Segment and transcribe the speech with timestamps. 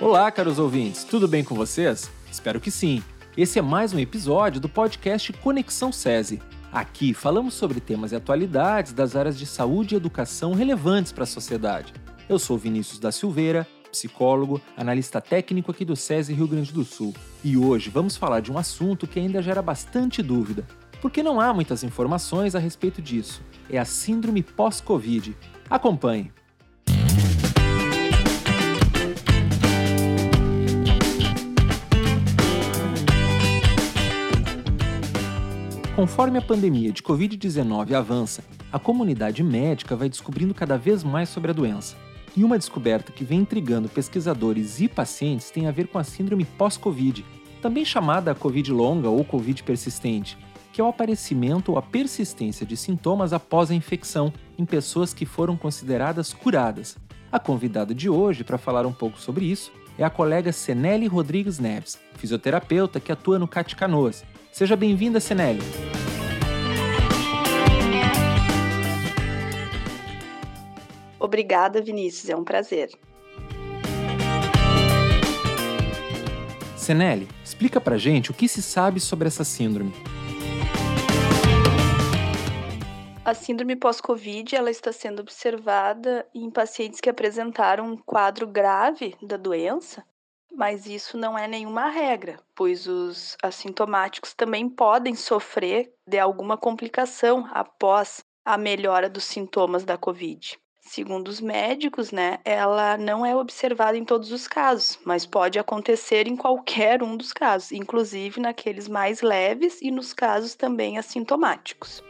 [0.00, 2.08] Olá, caros ouvintes, tudo bem com vocês?
[2.30, 3.02] Espero que sim.
[3.36, 6.40] Esse é mais um episódio do podcast Conexão SESI.
[6.70, 11.26] Aqui falamos sobre temas e atualidades das áreas de saúde e educação relevantes para a
[11.26, 11.92] sociedade.
[12.28, 17.12] Eu sou Vinícius da Silveira, psicólogo, analista técnico aqui do SESI Rio Grande do Sul.
[17.42, 20.64] E hoje vamos falar de um assunto que ainda gera bastante dúvida,
[21.02, 23.42] porque não há muitas informações a respeito disso.
[23.68, 25.36] É a síndrome pós-Covid.
[25.68, 26.30] Acompanhe.
[35.98, 41.50] Conforme a pandemia de Covid-19 avança, a comunidade médica vai descobrindo cada vez mais sobre
[41.50, 41.96] a doença.
[42.36, 46.44] E uma descoberta que vem intrigando pesquisadores e pacientes tem a ver com a síndrome
[46.44, 47.24] pós-Covid,
[47.60, 50.38] também chamada Covid longa ou Covid persistente,
[50.72, 55.26] que é o aparecimento ou a persistência de sintomas após a infecção em pessoas que
[55.26, 56.96] foram consideradas curadas.
[57.32, 61.58] A convidada de hoje para falar um pouco sobre isso é a colega Seneli Rodrigues
[61.58, 64.24] Neves, fisioterapeuta que atua no CAT Canoas.
[64.58, 65.60] Seja bem-vinda, Seneli.
[71.16, 72.90] Obrigada, Vinícius, é um prazer.
[76.76, 79.92] Seneli, explica pra gente o que se sabe sobre essa síndrome.
[83.24, 89.36] A síndrome pós-Covid ela está sendo observada em pacientes que apresentaram um quadro grave da
[89.36, 90.02] doença,
[90.58, 97.48] mas isso não é nenhuma regra, pois os assintomáticos também podem sofrer de alguma complicação
[97.52, 100.58] após a melhora dos sintomas da Covid.
[100.80, 106.26] Segundo os médicos, né, ela não é observada em todos os casos, mas pode acontecer
[106.26, 112.02] em qualquer um dos casos, inclusive naqueles mais leves e nos casos também assintomáticos.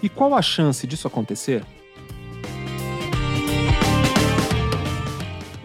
[0.00, 1.66] E qual a chance disso acontecer?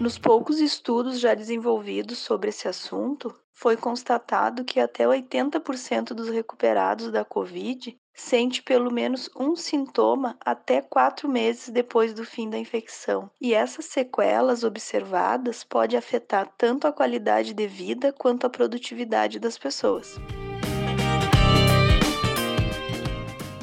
[0.00, 7.12] Nos poucos estudos já desenvolvidos sobre esse assunto, foi constatado que até 80% dos recuperados
[7.12, 13.30] da Covid sente pelo menos um sintoma até quatro meses depois do fim da infecção.
[13.38, 19.58] E essas sequelas observadas podem afetar tanto a qualidade de vida quanto a produtividade das
[19.58, 20.18] pessoas.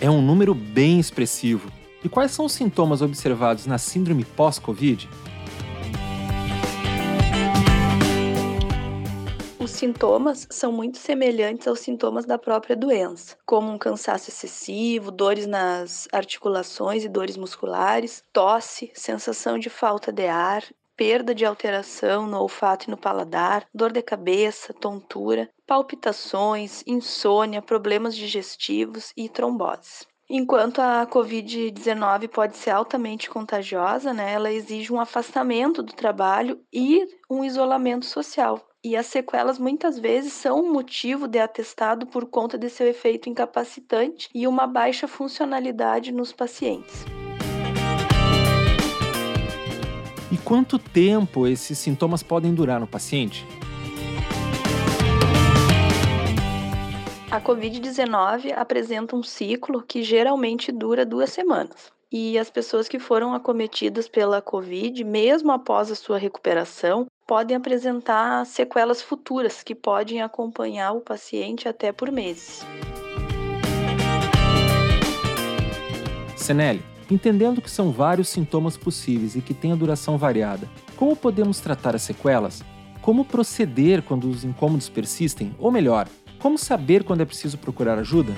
[0.00, 1.70] É um número bem expressivo.
[2.02, 5.08] E quais são os sintomas observados na síndrome pós-Covid?
[9.84, 16.08] Sintomas são muito semelhantes aos sintomas da própria doença, como um cansaço excessivo, dores nas
[16.10, 20.64] articulações e dores musculares, tosse, sensação de falta de ar,
[20.96, 28.16] perda de alteração no olfato e no paladar, dor de cabeça, tontura, palpitações, insônia, problemas
[28.16, 30.06] digestivos e tromboses.
[30.30, 37.06] Enquanto a Covid-19 pode ser altamente contagiosa, né, ela exige um afastamento do trabalho e
[37.28, 42.58] um isolamento social, e as sequelas muitas vezes são um motivo de atestado por conta
[42.58, 47.06] de seu efeito incapacitante e uma baixa funcionalidade nos pacientes.
[50.30, 53.46] E quanto tempo esses sintomas podem durar no paciente?
[57.30, 61.90] A Covid-19 apresenta um ciclo que geralmente dura duas semanas.
[62.12, 68.44] E as pessoas que foram acometidas pela Covid, mesmo após a sua recuperação, podem apresentar
[68.44, 72.64] sequelas futuras que podem acompanhar o paciente até por meses.
[76.36, 81.60] Senelli, entendendo que são vários sintomas possíveis e que têm a duração variada, como podemos
[81.60, 82.62] tratar as sequelas?
[83.00, 85.54] Como proceder quando os incômodos persistem?
[85.58, 86.08] Ou melhor,
[86.38, 88.32] como saber quando é preciso procurar ajuda?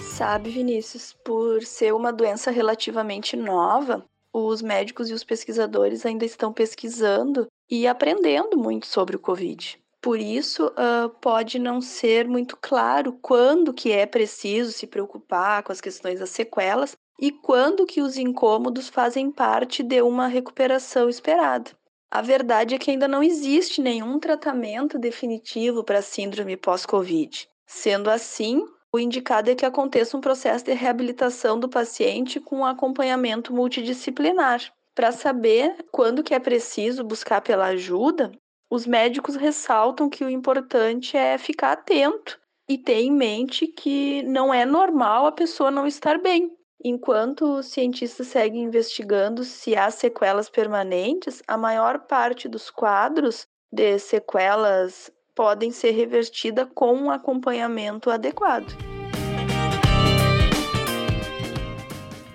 [0.00, 6.52] Sabe, Vinícius, por ser uma doença relativamente nova, os médicos e os pesquisadores ainda estão
[6.52, 9.78] pesquisando e aprendendo muito sobre o Covid.
[10.02, 15.72] Por isso, uh, pode não ser muito claro quando que é preciso se preocupar com
[15.72, 21.70] as questões das sequelas e quando que os incômodos fazem parte de uma recuperação esperada.
[22.10, 27.48] A verdade é que ainda não existe nenhum tratamento definitivo para a síndrome pós-Covid.
[27.66, 28.64] Sendo assim,
[28.94, 34.72] o indicado é que aconteça um processo de reabilitação do paciente com acompanhamento multidisciplinar.
[34.94, 38.30] Para saber quando que é preciso buscar pela ajuda,
[38.70, 42.38] os médicos ressaltam que o importante é ficar atento
[42.68, 46.52] e ter em mente que não é normal a pessoa não estar bem.
[46.84, 53.98] Enquanto os cientistas seguem investigando se há sequelas permanentes, a maior parte dos quadros de
[53.98, 58.74] sequelas podem ser revertidas com um acompanhamento adequado.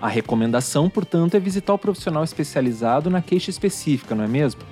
[0.00, 4.62] A recomendação, portanto, é visitar o profissional especializado na queixa específica, não é mesmo?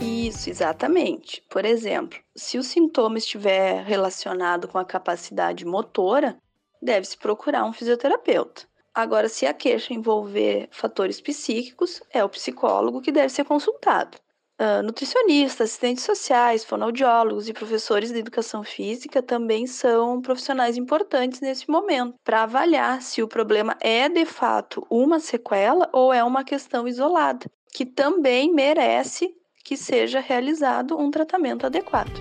[0.00, 1.42] Isso, exatamente.
[1.50, 6.36] Por exemplo, se o sintoma estiver relacionado com a capacidade motora,
[6.80, 8.62] deve-se procurar um fisioterapeuta.
[8.94, 14.18] Agora, se a queixa envolver fatores psíquicos, é o psicólogo que deve ser consultado.
[14.62, 21.68] Uh, nutricionistas, assistentes sociais, fonoaudiólogos e professores de educação física também são profissionais importantes nesse
[21.68, 26.86] momento para avaliar se o problema é de fato uma sequela ou é uma questão
[26.86, 32.12] isolada, que também merece que seja realizado um tratamento adequado.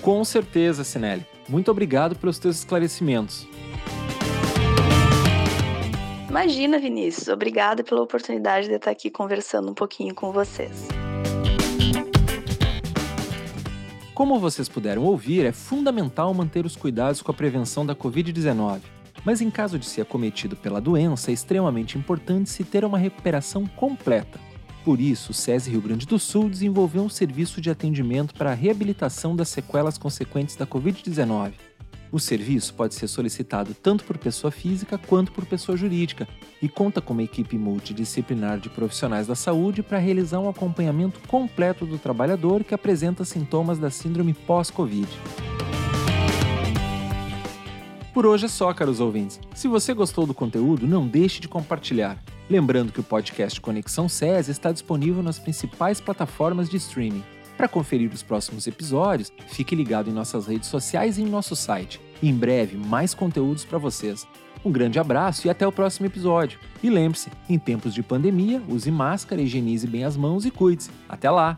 [0.00, 1.26] Com certeza, Sinelli.
[1.48, 3.48] Muito obrigado pelos teus esclarecimentos.
[6.28, 7.28] Imagina, Vinícius.
[7.28, 10.88] Obrigada pela oportunidade de estar aqui conversando um pouquinho com vocês.
[14.14, 18.80] Como vocês puderam ouvir, é fundamental manter os cuidados com a prevenção da Covid-19.
[19.24, 23.66] Mas em caso de ser acometido pela doença, é extremamente importante se ter uma recuperação
[23.66, 24.38] completa.
[24.84, 28.54] Por isso, o SESI Rio Grande do Sul desenvolveu um serviço de atendimento para a
[28.54, 31.67] reabilitação das sequelas consequentes da Covid-19.
[32.10, 36.26] O serviço pode ser solicitado tanto por pessoa física quanto por pessoa jurídica
[36.62, 41.84] e conta com uma equipe multidisciplinar de profissionais da saúde para realizar um acompanhamento completo
[41.84, 45.08] do trabalhador que apresenta sintomas da síndrome pós-Covid.
[48.14, 49.38] Por hoje é só, caros ouvintes.
[49.54, 52.18] Se você gostou do conteúdo, não deixe de compartilhar.
[52.48, 57.22] Lembrando que o podcast Conexão SES está disponível nas principais plataformas de streaming.
[57.58, 62.00] Para conferir os próximos episódios, fique ligado em nossas redes sociais e em nosso site.
[62.22, 64.26] em breve, mais conteúdos para vocês.
[64.64, 66.58] Um grande abraço e até o próximo episódio.
[66.82, 70.90] E lembre-se, em tempos de pandemia, use máscara, higienize bem as mãos e cuide-se.
[71.08, 71.56] Até lá!